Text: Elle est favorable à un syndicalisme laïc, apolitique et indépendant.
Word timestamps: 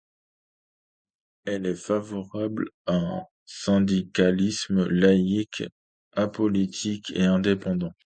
Elle 1.45 1.67
est 1.67 1.75
favorable 1.75 2.71
à 2.87 2.95
un 2.95 3.23
syndicalisme 3.45 4.87
laïc, 4.87 5.61
apolitique 6.13 7.11
et 7.15 7.25
indépendant. 7.25 7.93